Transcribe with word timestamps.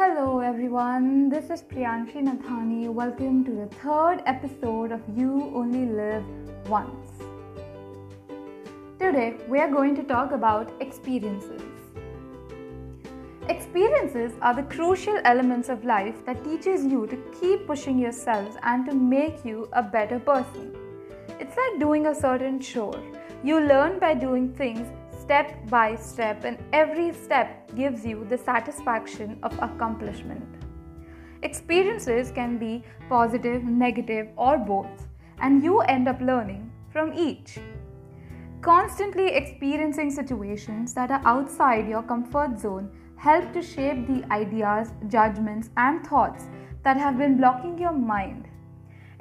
everyone. 0.00 1.28
This 1.28 1.50
is 1.50 1.60
Priyanshi 1.60 2.22
Nathani. 2.22 2.88
Welcome 2.88 3.44
to 3.44 3.50
the 3.50 3.66
third 3.82 4.22
episode 4.24 4.92
of 4.92 5.02
You 5.14 5.52
Only 5.54 5.84
Live 5.84 6.24
Once. 6.70 7.10
Today, 8.98 9.36
we 9.46 9.58
are 9.60 9.70
going 9.70 9.94
to 9.96 10.02
talk 10.02 10.32
about 10.32 10.72
experiences. 10.80 11.60
Experiences 13.50 14.32
are 14.40 14.54
the 14.54 14.62
crucial 14.62 15.20
elements 15.26 15.68
of 15.68 15.84
life 15.84 16.24
that 16.24 16.42
teaches 16.44 16.86
you 16.86 17.06
to 17.06 17.18
keep 17.38 17.66
pushing 17.66 17.98
yourselves 17.98 18.56
and 18.62 18.86
to 18.86 18.94
make 18.94 19.44
you 19.44 19.68
a 19.74 19.82
better 19.82 20.18
person. 20.18 20.74
It's 21.38 21.54
like 21.54 21.78
doing 21.78 22.06
a 22.06 22.14
certain 22.14 22.58
chore. 22.58 23.02
You 23.44 23.60
learn 23.60 23.98
by 23.98 24.14
doing 24.14 24.54
things 24.54 24.88
step 25.30 25.70
by 25.70 25.94
step, 25.94 26.42
and 26.42 26.58
every 26.72 27.12
step 27.12 27.72
gives 27.76 28.04
you 28.04 28.26
the 28.28 28.36
satisfaction 28.36 29.38
of 29.44 29.52
accomplishment. 29.62 30.56
Experiences 31.44 32.32
can 32.32 32.58
be 32.58 32.82
positive, 33.08 33.62
negative, 33.62 34.26
or 34.36 34.58
both, 34.58 35.06
and 35.40 35.62
you 35.62 35.82
end 35.82 36.08
up 36.08 36.20
learning 36.20 36.68
from 36.92 37.12
each. 37.12 37.60
Constantly 38.60 39.28
experiencing 39.28 40.10
situations 40.10 40.94
that 40.94 41.12
are 41.12 41.22
outside 41.24 41.86
your 41.86 42.02
comfort 42.02 42.58
zone 42.58 42.90
help 43.16 43.52
to 43.52 43.62
shape 43.62 44.08
the 44.08 44.24
ideas, 44.32 44.90
judgments, 45.06 45.70
and 45.76 46.04
thoughts 46.04 46.46
that 46.82 46.96
have 46.96 47.16
been 47.16 47.36
blocking 47.36 47.78
your 47.78 47.92
mind 47.92 48.49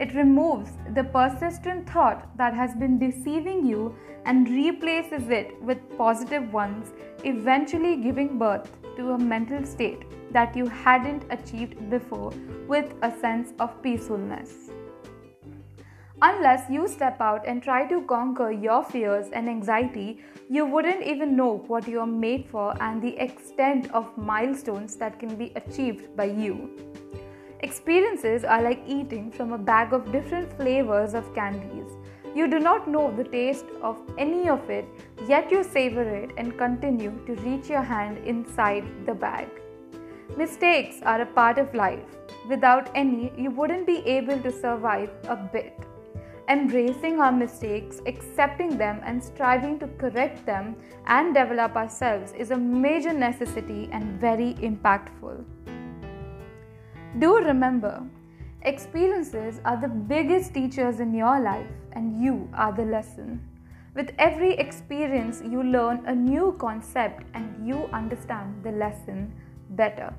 it 0.00 0.14
removes 0.14 0.70
the 0.94 1.04
persistent 1.04 1.88
thought 1.88 2.36
that 2.36 2.54
has 2.54 2.74
been 2.74 2.98
deceiving 2.98 3.66
you 3.66 3.94
and 4.24 4.48
replaces 4.48 5.28
it 5.28 5.60
with 5.62 5.78
positive 5.96 6.52
ones, 6.52 6.92
eventually 7.24 7.96
giving 7.96 8.38
birth 8.38 8.70
to 8.96 9.12
a 9.12 9.18
mental 9.18 9.64
state 9.64 10.04
that 10.32 10.56
you 10.56 10.66
hadn't 10.66 11.24
achieved 11.30 11.88
before 11.90 12.32
with 12.66 12.94
a 13.02 13.10
sense 13.20 13.52
of 13.58 13.82
peacefulness. 13.82 14.70
Unless 16.20 16.68
you 16.68 16.88
step 16.88 17.20
out 17.20 17.46
and 17.46 17.62
try 17.62 17.86
to 17.86 18.02
conquer 18.02 18.50
your 18.50 18.82
fears 18.82 19.28
and 19.32 19.48
anxiety, 19.48 20.20
you 20.50 20.66
wouldn't 20.66 21.02
even 21.02 21.36
know 21.36 21.58
what 21.68 21.86
you 21.86 22.00
are 22.00 22.06
made 22.06 22.48
for 22.50 22.74
and 22.82 23.00
the 23.00 23.16
extent 23.18 23.88
of 23.92 24.18
milestones 24.18 24.96
that 24.96 25.20
can 25.20 25.36
be 25.36 25.52
achieved 25.54 26.16
by 26.16 26.24
you. 26.24 26.76
Experiences 27.60 28.44
are 28.44 28.62
like 28.62 28.80
eating 28.86 29.32
from 29.32 29.52
a 29.52 29.58
bag 29.58 29.92
of 29.92 30.12
different 30.12 30.52
flavors 30.56 31.12
of 31.12 31.34
candies. 31.34 31.90
You 32.32 32.46
do 32.46 32.60
not 32.60 32.86
know 32.86 33.12
the 33.16 33.24
taste 33.24 33.64
of 33.82 34.00
any 34.16 34.48
of 34.48 34.70
it, 34.70 34.86
yet 35.26 35.50
you 35.50 35.64
savor 35.64 36.02
it 36.02 36.30
and 36.36 36.56
continue 36.56 37.12
to 37.26 37.34
reach 37.42 37.68
your 37.68 37.82
hand 37.82 38.18
inside 38.18 38.84
the 39.06 39.14
bag. 39.14 39.48
Mistakes 40.36 41.00
are 41.02 41.22
a 41.22 41.26
part 41.26 41.58
of 41.58 41.74
life. 41.74 42.04
Without 42.48 42.90
any, 42.94 43.32
you 43.36 43.50
wouldn't 43.50 43.88
be 43.88 44.06
able 44.06 44.38
to 44.40 44.52
survive 44.52 45.10
a 45.28 45.34
bit. 45.34 45.76
Embracing 46.48 47.20
our 47.20 47.32
mistakes, 47.32 48.00
accepting 48.06 48.78
them, 48.78 49.00
and 49.04 49.22
striving 49.22 49.80
to 49.80 49.88
correct 49.98 50.46
them 50.46 50.76
and 51.06 51.34
develop 51.34 51.74
ourselves 51.74 52.32
is 52.38 52.52
a 52.52 52.56
major 52.56 53.12
necessity 53.12 53.88
and 53.90 54.20
very 54.20 54.54
impactful. 54.54 55.44
Do 57.16 57.38
remember, 57.38 58.04
experiences 58.62 59.60
are 59.64 59.80
the 59.80 59.88
biggest 59.88 60.52
teachers 60.52 61.00
in 61.00 61.14
your 61.14 61.40
life, 61.40 61.70
and 61.92 62.22
you 62.22 62.48
are 62.52 62.70
the 62.70 62.84
lesson. 62.84 63.40
With 63.94 64.12
every 64.18 64.52
experience, 64.52 65.42
you 65.42 65.62
learn 65.62 66.04
a 66.06 66.14
new 66.14 66.54
concept 66.60 67.24
and 67.34 67.66
you 67.66 67.88
understand 67.92 68.62
the 68.62 68.72
lesson 68.72 69.32
better. 69.70 70.12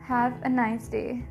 Have 0.00 0.32
a 0.42 0.48
nice 0.48 0.88
day. 0.88 1.22